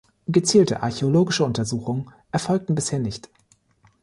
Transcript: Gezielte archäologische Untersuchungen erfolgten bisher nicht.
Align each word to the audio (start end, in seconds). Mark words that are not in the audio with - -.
Gezielte 0.27 0.81
archäologische 0.81 1.43
Untersuchungen 1.43 2.09
erfolgten 2.31 2.73
bisher 2.73 2.97
nicht. 2.97 3.29